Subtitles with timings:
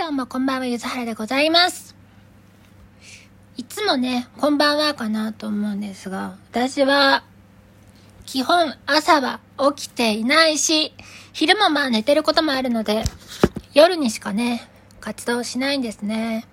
[0.00, 1.94] どうもこんばんは、ゆずはらでございます。
[3.58, 7.22] いつもね、こんばんはかなと思うんですが、私は、
[8.24, 9.40] 基本朝は
[9.74, 10.94] 起きていないし、
[11.34, 13.04] 昼もまあ寝てることもあるので、
[13.74, 14.66] 夜にしかね、
[15.02, 16.46] 活動しないんですね。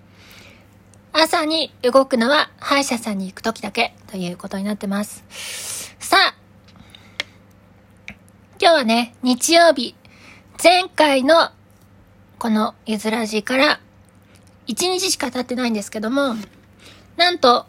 [1.14, 5.96] 朝に動くのは歯医者さんに行く時だけということになってます。
[6.00, 6.36] さあ、
[8.60, 9.96] 今日はね、日曜日、
[10.62, 11.52] 前回の
[12.40, 13.80] このゆずらじから
[14.68, 16.36] 1日しか経ってないんですけども、
[17.16, 17.66] なんと、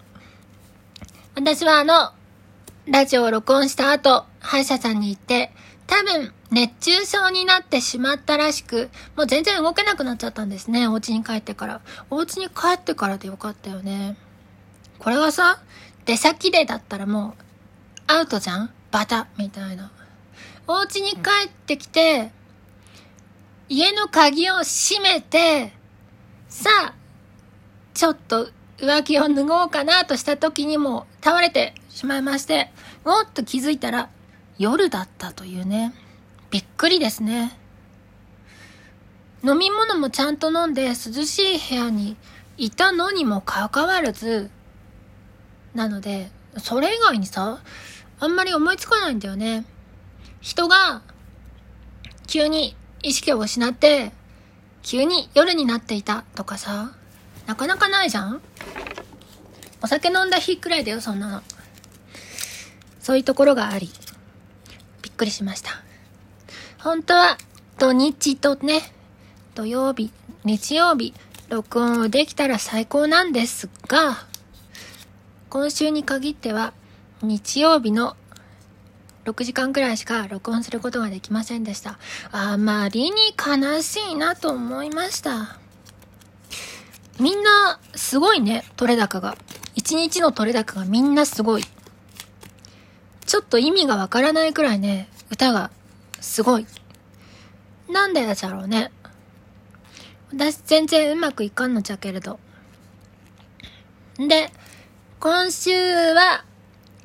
[1.35, 2.13] 私はあの、
[2.87, 5.53] ラジオを録音した後、歯医者さんに行って、
[5.87, 11.80] 多分、熱中症になってしまったらしく、もう全然動けなくなっちゃったんですね、お家に帰ってから。
[12.11, 14.16] お家に帰ってからでよかったよね。
[14.99, 15.61] これはさ、
[16.05, 18.71] 出先でだったらもう、アウトじゃん？
[18.91, 19.93] バタみたいな。
[20.66, 22.33] お家に帰ってきて、
[23.69, 25.73] 家の鍵を閉めて、
[26.49, 26.95] さあ、
[27.93, 32.71] ちょっと浮気を脱ごうかなとした時にも倒れてしまいまして、
[33.05, 34.09] おっと気づいたら
[34.59, 35.93] 夜だったというね。
[36.51, 37.59] びっくりですね。
[39.45, 42.16] 飲み物もちゃんと飲んで涼しい部屋に
[42.57, 44.51] いたのにもかかわらず、
[45.75, 47.60] なので、それ以外にさ、
[48.19, 49.65] あんまり思いつかないんだよね。
[50.41, 51.03] 人が
[52.27, 54.13] 急に意識を失って、
[54.82, 56.93] 急に夜になっていたとかさ、
[57.46, 58.41] なかなかないじゃん？
[59.82, 61.43] お酒飲んだ日くらいだよ、そんなの。
[63.01, 63.91] そういうところがあり、
[65.03, 65.71] びっくりしました。
[66.78, 67.38] 本当は、
[67.78, 68.93] 土日とね、
[69.54, 70.12] 土曜日、
[70.44, 71.15] 日曜日、
[71.49, 74.26] 録音をできたら最高なんですが、
[75.49, 76.75] 今週に限っては、
[77.22, 78.16] 日曜日の
[79.28, 81.98] 6時間くらいしか録音することができませんでした。
[82.32, 85.59] あまりに悲しいなと思いました。
[87.20, 89.37] みんな、すごいね、取れ高が。
[89.75, 91.64] 一日の取れ高がみんなすごい。
[93.26, 95.70] ちょっと意味がわからないくらいね、歌が
[96.20, 96.66] すごい。
[97.91, 98.91] なんでだろうね。
[100.32, 102.38] 私全然うまくいかんのじゃけれど。
[104.16, 104.50] で、
[105.20, 106.44] 今週は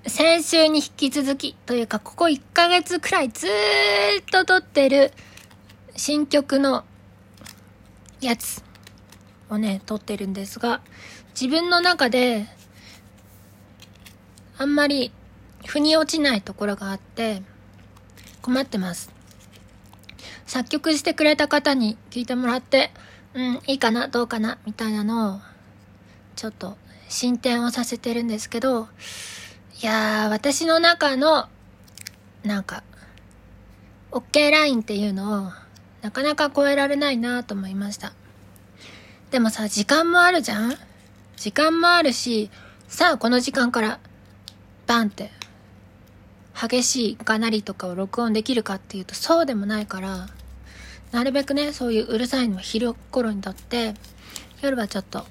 [0.05, 3.49] 先週に引き続きというか、ここ1ヶ月くらいずー
[4.21, 5.11] っと撮ってる
[5.95, 6.83] 新曲の
[8.19, 8.63] やつ
[9.49, 10.81] をね、撮ってるんですが、
[11.39, 12.47] 自分の中で
[14.57, 15.11] あんまり
[15.65, 17.41] 腑に落ちないところがあって
[18.41, 19.09] 困ってます。
[20.45, 22.91] 作曲してくれた方に聞いてもらって、
[23.33, 25.39] うん、いいかな、どうかな、みたいなのを、
[26.35, 26.77] ちょっと
[27.07, 28.89] 進展をさせてるんですけど、
[29.85, 31.49] やー、私の中の、
[32.43, 32.83] なんか、
[34.11, 35.51] OK ラインっていうのを、
[36.01, 38.13] なかなか超えられないなと思いました。
[39.31, 40.77] でもさ、時間もあるじゃん？
[41.35, 42.49] 時間もあるし、
[42.87, 43.99] さあ、この時間から、
[44.87, 45.31] バンって、
[46.53, 50.27] 激しいがなりとかを録音できるかっていうと、そうでもないから、
[51.11, 53.95] なるべくね、そういううるさいのは昼頃にとって、
[54.61, 55.25] 夜はちょっと、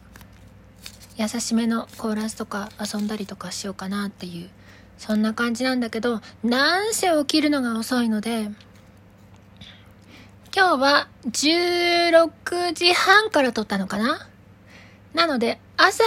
[1.22, 4.50] 優しめのコーラスとか遊んだりとかしようかなっていう、
[4.98, 8.50] そんな感じなんだけど、なんせ起きるのが遅いので、
[10.54, 14.28] 今日は16時半から撮ったのかな？
[15.14, 16.02] なので、朝、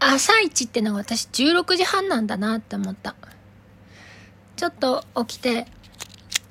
[0.00, 3.14] 朝一ってのが私16時半なんだなって思った。
[4.56, 5.68] ちょっと起きて、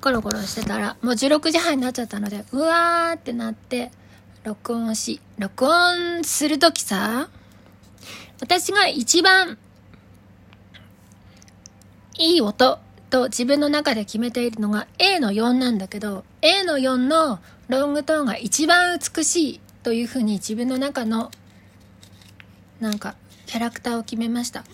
[0.00, 3.90] コロコロしてたら、もう16時半になっちゃったので、うわーってなって、
[4.42, 7.28] 録音し、録音するときさ、
[8.40, 9.58] 私が一番
[12.18, 12.78] いい音
[13.10, 21.30] と自分の中で決めているのが A の4なんだけど、A の4のロングトーンが一番美しいというふうに自分の中の
[22.80, 23.14] なんか
[23.46, 24.64] キャラクターを決めました。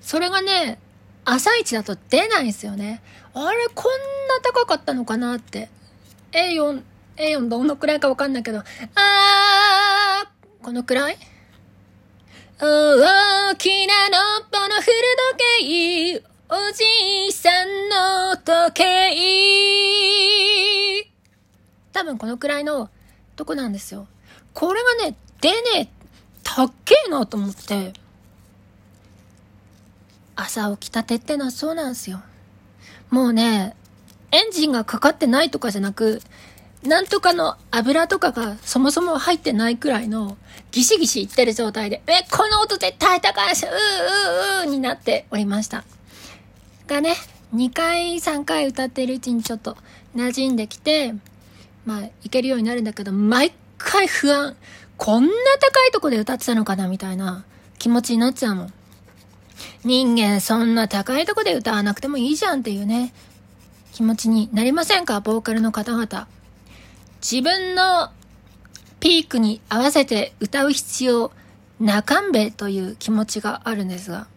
[0.00, 0.78] それがね、
[1.24, 3.02] 朝一だと出ないんですよね。
[3.34, 3.92] あれ、こん
[4.28, 5.68] な高かったのかなって。
[6.32, 6.82] A4、
[7.16, 11.18] A4 どのくらいかわかんないけど、あー、このくらい？
[12.58, 14.86] 大きなのっぽの古
[15.60, 16.84] 時計、おじ
[17.28, 18.84] いさんの時計。
[21.92, 22.88] 多分このくらいの
[23.36, 24.08] とこなんですよ。
[24.54, 25.92] これがね、でね、
[26.42, 27.92] たっけえなと思って。
[30.34, 32.22] 朝起きたてってのはそうなんですよ。
[33.10, 33.76] もうね、
[34.32, 36.22] エンジンがかかってないとかじゃなく、
[36.86, 40.36] なんとかの油とかがそもそも入ってないくらいの
[40.70, 45.84] ギシギシいってる状態で、え、この音絶対高いし、うーうーうーになっておりました。
[46.86, 47.14] がね、
[47.54, 49.76] 2回3回歌ってるうちにちょっと
[50.14, 51.14] 馴染んできて、
[51.84, 54.56] まあ、いけるようになるんだけど、毎回不安。
[54.96, 55.30] こんな
[55.60, 57.44] 高いとこで歌ってたのかなみたいな
[57.78, 58.72] 気持ちになっちゃうもん。
[59.84, 63.12] 人間そんな高いとこで歌わなくてもいいじゃんっていうね、
[63.92, 66.26] 気持ちになりませんかボーカルの方々。
[67.28, 68.10] 自分の
[69.00, 71.32] ピークに合わせて歌う必要
[71.80, 74.28] なかんべという気持ちがあるんですが。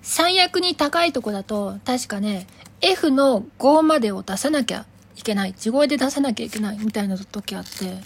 [0.00, 2.46] 最悪に高いとこだと、確かね、
[2.80, 4.86] F の5までを出さなきゃ
[5.16, 5.54] いけない。
[5.54, 7.96] 地声で出さなきゃいけないみたいな時あって、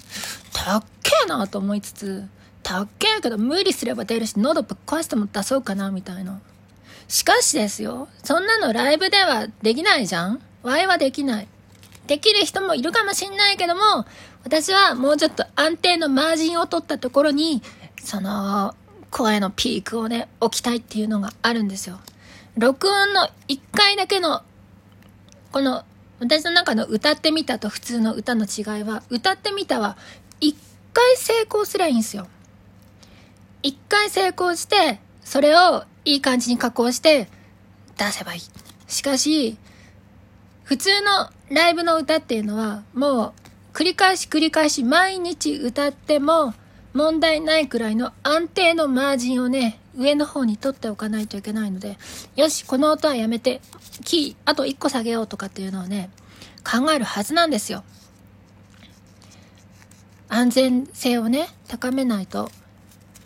[0.54, 2.24] たっけえなと思いつつ、
[2.62, 6.40] たっけえけど無理すれば出るし、喉ぶっ壊しても出そうかなみたいな。
[7.08, 10.40] しかしですよ、そんなのライブではできないじゃん？
[10.62, 11.48] ワイはできない。
[12.08, 14.06] できる人もいるかもしんないけども、
[14.42, 17.62] 私はもうちょっと安定のマージンを取ったところに、
[18.02, 18.74] その、
[19.10, 22.00] 声のピークをね、置きたいっていうのがあるんですよ。
[22.56, 24.42] 録音の1回だけの、
[25.52, 25.84] この、
[26.18, 29.98] 私の中の歌ってみたと普通の歌の違いは、歌ってみたは、
[30.40, 30.54] 1
[30.94, 32.26] 回成功すりゃいいんですよ。
[33.62, 37.28] 1回成功して、それをいい感じに加工して
[37.98, 38.40] 出せばいい。
[38.86, 39.58] しかし、
[40.68, 43.32] 普通のライブの歌っていうのは、もう
[43.72, 46.52] 繰り返し繰り返し毎日歌っても
[46.92, 51.96] 問題ないくらいの安定のマージンをね、上の方に取っておかないといけないので、
[52.36, 53.62] よし、この音はやめて、
[54.04, 56.10] キー、あと1個下げようとかっていうのをね、
[56.70, 57.82] 考えるはずなんですよ。
[60.28, 62.50] 安全性をね、高めないと、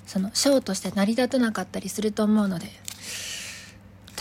[0.07, 2.69] その、ショーとして成り立たなかったりすると思うので、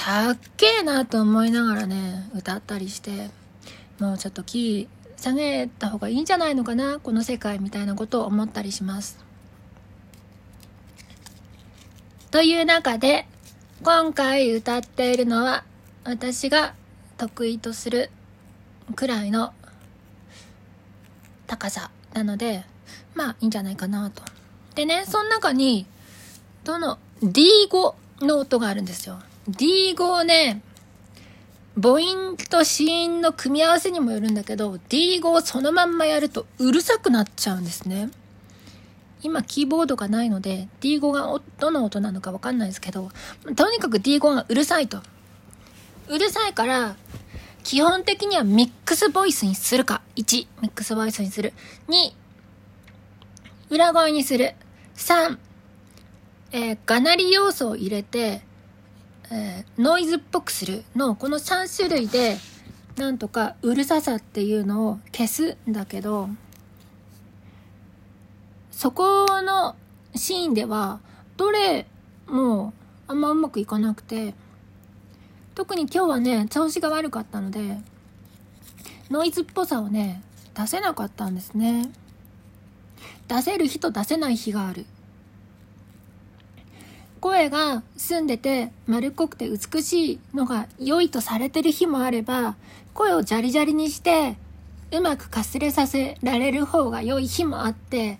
[0.03, 3.29] たっけえなと思いながらね、歌ったりして、
[3.99, 9.19] もうちょっとキー、下げた方がいいんじゃないのかなこの世界みたいなことを思ったりします。
[12.31, 13.27] という中で
[13.83, 15.63] 今回歌っているのは
[16.03, 16.73] 私が
[17.19, 18.09] 得意とする
[18.95, 19.53] くらいの
[21.45, 22.63] 高さなので
[23.13, 24.23] まあいいんじゃないかなと。
[24.73, 25.85] でね、その中に
[26.63, 29.19] どの D5 の音があるんですよ。
[29.49, 30.61] D5 ね、
[31.75, 38.09] 母音と子音の組み合わせにもよるんだけど、D5 をそのまんまやるとうるさくなっちゃうんですね。
[39.23, 43.09] 今キーボードがないので D5 がどの音なのかわかんないですけど、
[43.55, 45.01] とにかく D5 がうるさいと。
[46.07, 46.95] うるさいから、
[47.63, 50.01] 基本的にはミックスボイスにするか。
[50.17, 51.53] 1、ミックスボイスにする。
[51.87, 54.55] 2、裏声にする。
[54.95, 55.37] 3、
[56.51, 58.41] えー、がなり要素を入れて、
[59.31, 60.83] えー、ノイズっぽくする。
[60.95, 62.37] のこの3種類で
[62.97, 66.29] なんとかうるささっていうのを消すんだけど
[68.71, 69.75] そこの
[70.15, 70.99] シーンでは
[71.37, 71.85] どれ
[72.27, 72.73] も
[73.07, 74.33] あんまうまくいかなくて
[75.55, 77.77] 特に今日はね調子が悪かったので
[79.09, 80.21] ノイズっぽさをね
[80.53, 81.89] 出せなかったんですね。
[83.27, 84.85] 出せる日と出せない日がある。
[87.21, 92.55] 声が澄んでて丸っこくて美しいのが良いとされてる日もあれば、
[92.95, 94.37] 声をジャリジャリにして
[94.91, 98.19] うまくかすれさせられる方が良い日もあって、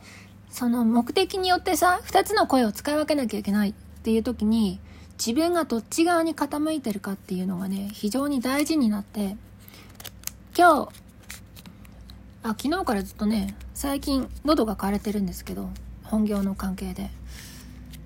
[0.52, 4.80] その目的によってさ、二つの声を使い分けなきゃいけないっていう時に、
[5.18, 9.36] 自分がどっち側に傾いてるかっていうのがね、非常に大事になって、
[10.56, 10.90] 今日、
[12.44, 15.70] あ、昨日からずっとね、最近喉が枯れてるんですけど、
[16.04, 17.10] 本業の関係で。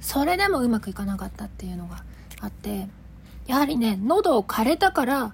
[0.06, 2.04] それでもうまくいかなかったっていうのが
[2.40, 2.88] あって
[3.48, 5.34] やはりね喉を枯れたから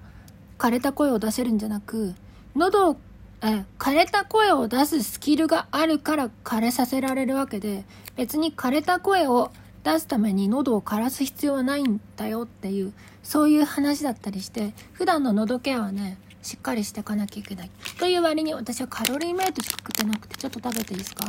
[0.58, 2.14] 枯れた声を出せるんじゃなく
[2.56, 2.96] 喉を
[3.42, 7.84] え枯れた声を出すスキルがあるから枯れさせられるわけで
[8.16, 9.50] 別に枯れた声を
[9.84, 17.70] 出すために喉を枯らす必要はないんだよっていうそういう話だったりして普段の喉ケアはねしっかりしていかなきゃいけない。
[18.00, 21.24] という割に私はカロリーメイト作ってなくてちょっと食べていいですか？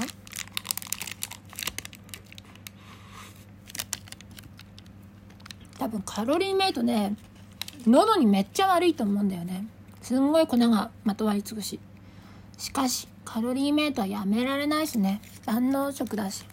[5.83, 7.13] 多分カロリーメイトね
[7.85, 9.67] 喉にめっちゃ悪いと思うんだよね。
[10.01, 11.77] すんごい粉がまとわりつくし。
[12.57, 15.21] しかしカロリーメイトはやめられないしね。
[15.45, 16.45] 万能食だし。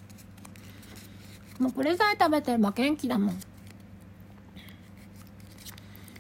[1.60, 3.40] もうこれさえ食べてれば元気だもん。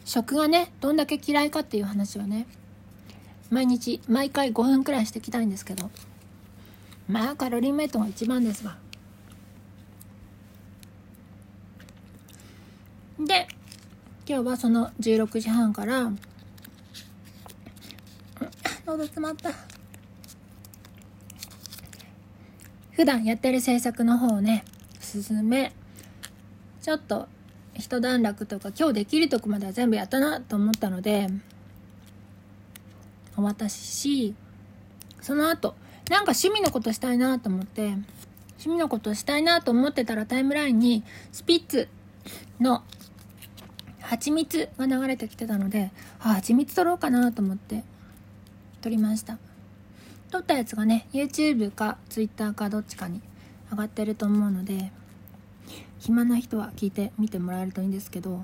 [0.04, 2.46] 食がねどんだけ嫌いかっていう話はね
[3.50, 5.90] 毎日毎回5分くらいしてきたいんですけど。
[7.08, 8.76] まあカロリーメイトが一番ですわ
[13.26, 13.46] で
[14.30, 16.04] 今日はその16時半から
[18.86, 19.50] 喉詰まった。
[22.92, 24.64] 普段やってる制作の方をね
[25.00, 25.72] 進め
[26.80, 27.26] ちょっと
[27.74, 31.26] 一段落とか今日できるとこまでは全部やったなと思ったので
[33.36, 34.34] お渡しし
[35.20, 35.74] その後、
[36.08, 37.86] なんか趣味のことしたいなと思って、
[38.50, 41.88] 趣味のことしたいなと思ってたらタイムラインにスピッツ
[42.60, 42.84] の
[44.10, 47.84] 蜂蜜が流れてきてたので、あ、蜂蜜取ろうかなと思って
[48.82, 49.38] 撮りました。
[50.32, 53.20] 撮ったやつがね、YouTube か Twitter かどっちかに
[53.70, 54.90] 上がってると思うので、
[56.00, 58.42] 暇な人は聞いてみてもらえるといいんですけど、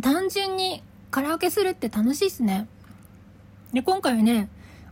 [0.00, 2.66] 単純にカラオケするって楽しいっすね。
[3.74, 4.48] で、今回はね、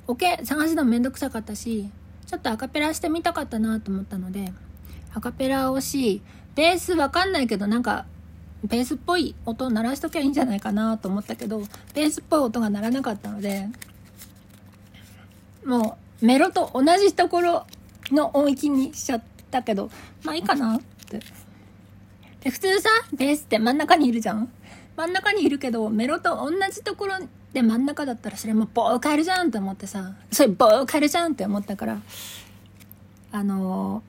[0.06, 1.88] オケ探すのめんどくさかったし、
[2.26, 4.52] ちょっとアカペラしてみたかったなと思ったので、
[5.14, 6.20] アカペラをし、
[6.56, 8.04] ベースわかんないけどなんか、
[8.64, 11.62] ベースっぽい音を鳴らしときゃいいんじゃないかなと思ったけど、
[11.94, 13.68] ベースっぽい音が鳴らなかったので、
[15.64, 17.66] もうメロと同じところ
[18.10, 19.90] の音域にしちゃったけど、
[20.24, 21.20] まあいいかなって。
[22.40, 24.48] で、普通さ、ベースって真ん中にいるじゃん
[24.96, 27.14] 真ん中にいるけど、メロと同じところ
[27.52, 32.00] で真ん中だったらそれもボーカルじゃんって思ってさ、それボーカルじゃんって思ったから、
[33.32, 34.02] あの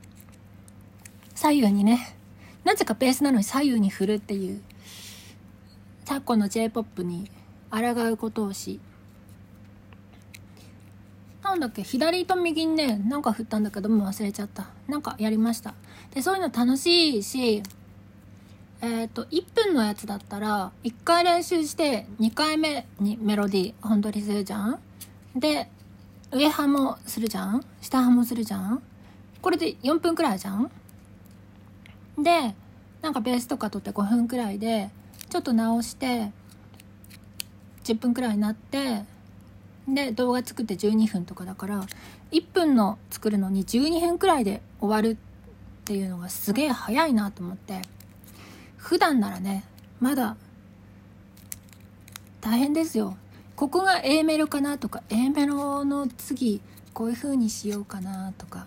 [1.35, 2.15] ー、左右にね、
[2.63, 4.61] なぜかベースなのに左右に振るっていう、
[6.05, 7.29] 昨今の J-POP に
[7.71, 8.79] 抗うことをし、
[11.43, 14.67] なんだっけ左と右にね、なんか振ったんだけどもう忘れちゃった。
[14.87, 15.73] なんかやりました。
[16.13, 17.61] で、そういうの楽しいし、
[18.81, 24.79] えっ、ー、と、1分のやつだったら、1回練習して、2回目にメロディー本当にするじゃん？
[25.35, 25.69] で、
[26.31, 27.63] 上ハもするじゃん？
[27.81, 28.81] 下ハもするじゃん？
[29.41, 30.71] これで4分くらいじゃん？
[32.17, 32.55] で、
[33.01, 34.89] なんかベースとか取って5分くらいで、
[35.29, 36.31] ちょっと直して、
[37.83, 39.03] 10分くらいになって、
[39.87, 41.85] で動画作って12分とかだから
[42.31, 47.81] 1分の作るのに12分くらいで終わるっていうのがすげえ早いなと思って
[48.77, 49.65] 普段ならね
[49.99, 50.37] まだ
[52.41, 53.15] 大変ですよ。
[53.55, 56.61] ここが A メロかなとか A メロの次
[56.93, 58.65] こういう風にしようかなとか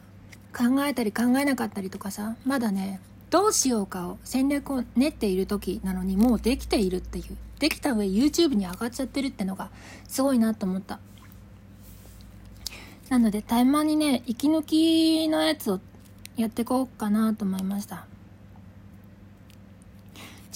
[0.56, 3.00] 考えたり考えなかったりとかさまだね
[3.30, 9.71] どうしようかを戦略を練っている時なのにもうできているっていうできた上 YouTube に上がっちゃってるってのが
[10.06, 11.00] すごいなと思った。
[13.09, 15.80] なのでタイマーにね息抜きのやつを
[16.37, 18.06] やってこうかなと思いました。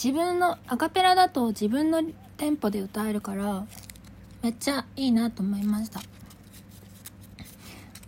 [0.03, 2.03] 自分のアカペラだと自分の
[2.37, 3.67] テンポで歌えるから
[4.43, 6.01] めっちゃいいなと思いました。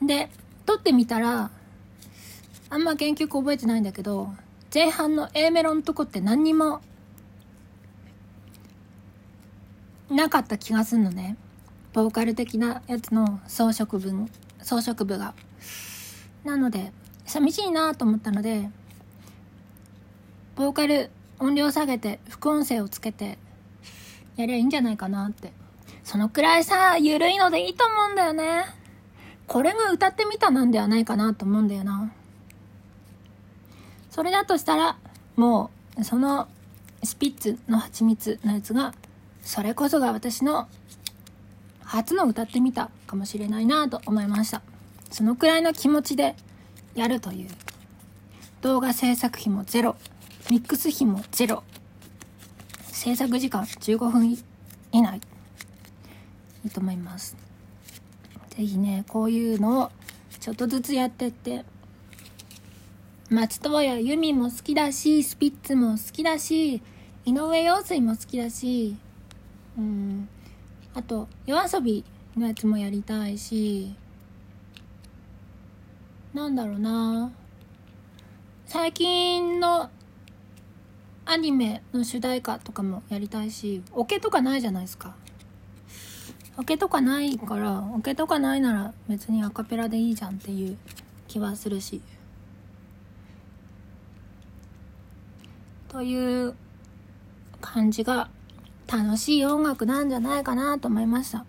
[0.00, 0.30] で
[0.66, 1.50] 撮ってみたら
[2.70, 4.32] あんま原曲覚えてないんだけど
[4.74, 6.80] 前半の A メロのとこって何にも
[10.08, 11.36] なかった気がすんのね。
[11.92, 14.30] ボーカル的なやつの装飾文、
[14.62, 15.34] 装飾部が。
[16.42, 16.92] なので、
[17.26, 18.70] 寂しいなと思ったので、
[20.56, 23.38] ボーカル音量下げて副音声をつけて
[24.36, 25.52] やりゃいいんじゃないかなって。
[26.02, 28.64] そのくらいさ、ゆるいのでいいと思うんだよね。
[29.46, 32.10] これが歌ってみたなんではないかなと思うんだよな。
[34.12, 34.96] それだとしたら、
[35.36, 36.46] もう、その
[37.02, 38.92] スピッツの蜂蜜のやつが
[39.42, 40.68] それこそが私の
[41.82, 44.60] 初の歌ってみたかもしれないなと思いました。
[45.10, 46.36] そのくらいの気持ちで
[46.94, 47.48] やるという。
[48.60, 49.96] 動画制作費もゼロ。
[50.50, 51.64] ミックス費もゼロ。
[52.82, 54.30] 制作時間15分
[54.92, 55.22] 以内。
[56.64, 57.34] いいと思います。
[58.50, 59.90] ぜひね、こういうのを
[60.38, 61.64] ちょっとずつやってって、
[63.32, 66.82] 松任谷由実も好きだし、スピッツも好きだし、
[67.24, 68.94] 井上陽水も好きだし、
[69.78, 70.28] うん。
[70.92, 72.04] あと夜遊び
[72.36, 73.94] のやつもやりたいし
[76.34, 77.32] なんだろうな。
[78.66, 79.88] 最近の
[81.24, 85.14] アニメの主題歌とかもやりたいしオケとかないじゃないですか。
[86.58, 90.76] オケとかないからオケとかないなら別にアカペラでいいじゃんっていう
[91.28, 92.02] 気はするし。
[95.92, 96.54] という
[97.60, 98.30] 感じが
[98.90, 101.44] 楽しい音楽なんじゃないかなと思いました。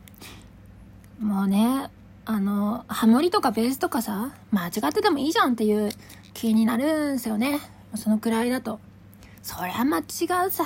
[1.20, 1.90] もうね、
[2.26, 5.92] あの、ハモリとかベースとかさ、間違っててもいいじゃんっていう
[6.34, 7.62] 気になるんすよね。
[7.96, 8.82] そのくらいだと。
[9.42, 10.66] そりゃ間違うさ。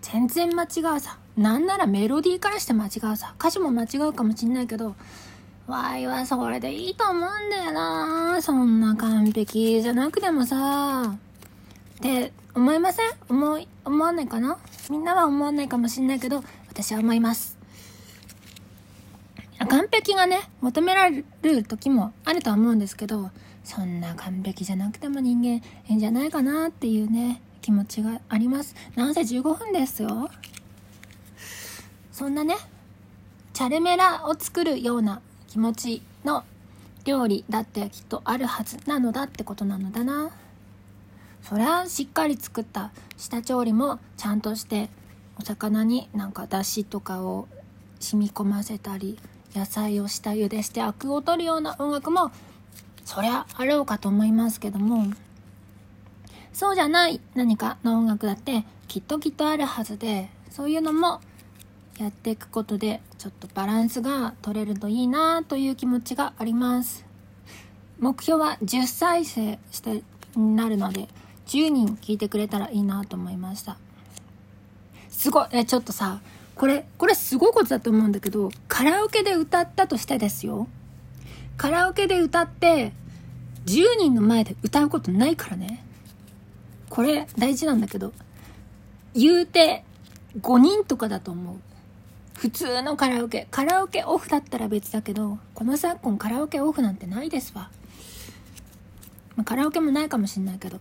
[0.00, 1.18] 全然間違うさ。
[1.36, 3.34] なんならメロディーからして間違うさ。
[3.38, 4.94] 歌詞も間違うかもしんないけど、
[5.66, 11.14] わいはそれでいいと思うんだよなそんな完璧じゃなくてもさ。
[11.96, 13.10] って思いません？
[13.28, 14.56] 思い、思わないかな？
[14.88, 17.58] みんなは思わないかもしんないけど、私は思います。
[19.68, 23.30] 完璧がね、求められる時もあるとは思うんですけど、
[23.62, 28.74] そんな完璧じゃなくても人間いいんじゃないかなっていうね、気持ちがあります。
[28.94, 30.30] なんせ15分ですよ。
[32.10, 32.56] そんなね、
[33.52, 36.44] チャルメラを作るような気持ちの
[37.04, 40.30] 料理だってきっとあるはずなのだってことなのだな
[41.48, 44.88] そりゃしっかり作った下調理もちゃんとして
[45.38, 47.46] お魚になんかだしとかを
[48.00, 49.16] 染み込ませたり
[49.54, 52.32] 野菜を下茹でしてアクを取るような音楽も
[53.04, 55.12] そりゃあろうかと思いますけども。
[56.52, 61.20] そうじゃない何かの音楽だってきっときっとあるはずでそういうのも
[61.98, 67.04] やっていくことでちょっとバランスが取れるといいなという気持ちがあります。
[68.00, 70.02] 目標は10再生して
[70.34, 71.08] なるので
[71.46, 73.78] 10人聞いてくれたらいいなと思いました。
[75.08, 75.46] すごい。
[75.52, 76.20] えちょっとさ
[76.54, 80.66] これこれすごいことだと思うんだけどカラオケで歌ったとしてですよ。
[81.56, 82.92] カラオケで歌って
[83.66, 85.84] 10人の前で歌うことないからね。
[86.90, 88.12] これ大事なんだけど
[89.14, 89.84] 言うて
[90.40, 91.56] 5人とかだと思う。
[92.38, 93.46] 普通のカラオケ。
[93.50, 97.70] カラオケオフだったら別だけどこの昨今カラオケオフなんてないですわ、
[99.36, 100.80] ま、カラオケもないかもしんないけど。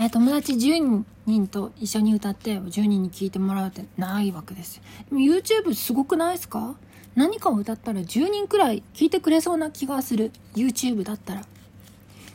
[0.00, 6.74] え友達10人と一緒に歌って10人に聴いてもらうってないわけですでも YouTube すごくないですか？
[7.14, 10.32] 何かを歌ったら10人くらい聴いてくれそうな気がする。
[10.56, 11.42] YouTube だったら。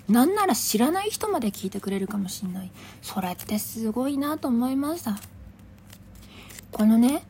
[0.07, 2.71] なんなら知らない人まで聞いてくれるかもしんない。
[3.01, 5.19] それってすごいなと思いました。
[6.71, 7.23] このね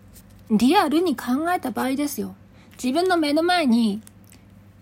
[0.52, 2.36] リアルに考えた場合ですよ。
[2.82, 4.02] 自分の目の前に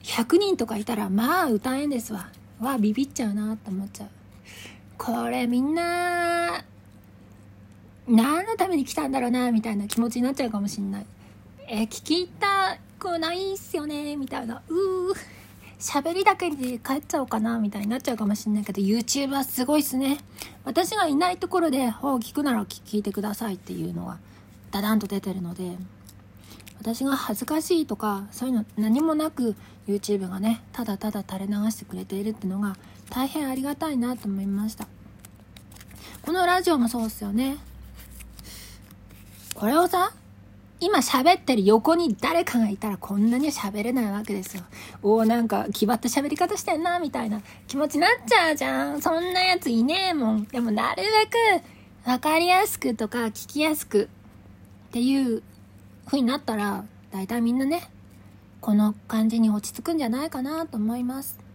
[0.04, 2.30] 100人とかいたらまあ歌えんですわ。
[2.60, 4.10] わあビビっちゃうなって思っちゃう。
[4.98, 6.64] これみんな
[8.08, 11.06] 何のために来たんだろうなみたいな気持ちになっちゃうかもしんない。
[11.68, 14.62] え聞きたくないっすよねみたいな。
[14.68, 15.16] うー。
[15.80, 20.18] 喋りだけで帰っちゃおうかなみたいになっちゃうかもしんないけど YouTube はすごいっすね。
[20.64, 24.18] 私がいないところで「ほう聞くなら聞いてください」っていうのが
[24.72, 25.78] ダダンと出てるので
[26.80, 29.56] 私が恥ずかしいとかそういうの何もなく
[29.88, 32.76] YouTube がねただただ垂れ流してくれているっていうのが
[33.10, 34.88] 大変ありがたいなと思いました
[36.22, 37.58] このラジオもそうっすよね
[39.56, 40.14] これをさ
[40.80, 44.64] 今喋ってる横に誰かがいたらこんなには喋れないわけですよ。
[45.02, 49.02] おお、なんか気張った喋り方してんな、みたいな気持ちになっちゃうじゃん。
[49.02, 50.44] そんなやついねえもん。
[50.44, 51.66] でもなるべ
[52.06, 54.04] くわかりやすくとか聞きやすく
[54.90, 55.42] っていう
[56.06, 57.90] 風になったら、だいたいみんなね、
[58.62, 61.47] この感じに落ち着くんじゃないかなと思います。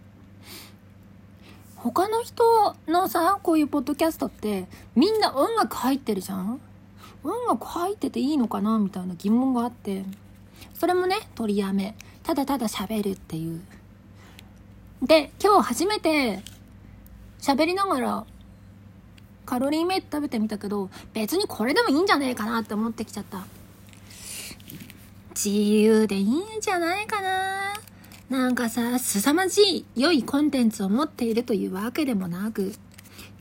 [1.83, 6.61] 他の人のさ、こういうポッドキャストってみんな音楽入ってるじゃん？
[7.25, 10.05] 音楽入ってていいのかなみたいな疑問があって。
[10.75, 11.97] それもね取りやめ。
[12.23, 13.61] ただただ喋るっていう。
[15.03, 16.41] で今日初めて
[17.41, 18.25] 喋りながら
[19.45, 23.45] カロリーメイト食べてみたけど別にこれでもいいんじゃねえかなって思ってきちゃった。
[25.35, 27.62] 自由でいいんじゃないかな。
[28.33, 32.73] なんかさ凄まじい良いコンテンツを持っているというわけでもなく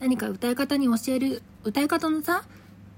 [0.00, 2.44] 何か歌い方に教える歌い方のさ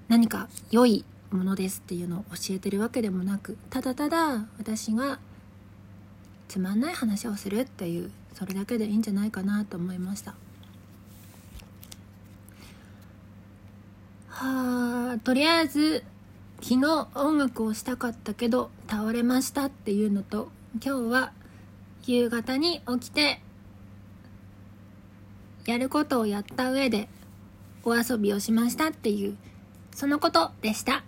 [0.09, 5.21] 何か良いものですっていうのを教えてるわけでもなくただただ私が
[6.49, 10.35] つまんない話をするっていうそれだけでいいんじゃないかなと思いました。
[14.31, 16.03] はあとりあえず
[16.61, 20.49] 昨日音楽をしたかったけど倒れましたっていうのと
[20.85, 21.33] 今日は
[22.07, 23.41] 夕方に起きて
[25.67, 27.09] やることをやった上で
[27.85, 29.37] お遊びをしましたっていう
[29.95, 31.05] そのことでした。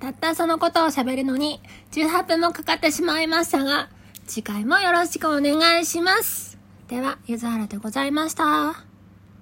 [0.00, 1.60] たったそのことを喋るのに
[1.92, 3.88] 18分もかかってしまいましたが、
[4.26, 6.58] 次回もよろしくお願いします。
[6.88, 8.87] では、ゆずはらでございました。